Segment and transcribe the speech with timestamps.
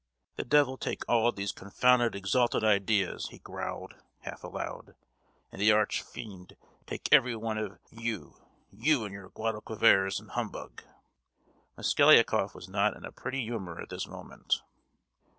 [0.35, 4.95] "The devil take all these confounded exalted ideas!" he growled, half aloud;
[5.51, 6.53] "and the archfiend
[6.87, 8.37] take every one of you,
[8.71, 10.81] you and your Guadalquivers and humbug!"
[11.77, 14.63] Mosgliakoff was not in a pretty humour at this moment.